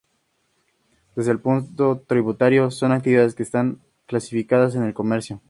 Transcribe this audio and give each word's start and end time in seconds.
Desde 1.15 1.29
el 1.31 1.39
punto 1.39 1.99
tributario, 2.07 2.71
son 2.71 2.91
actividades 2.91 3.35
que 3.35 3.43
están 3.43 3.81
clasificadas 4.07 4.73
en 4.73 4.81
el 4.81 4.95
comercio. 4.95 5.39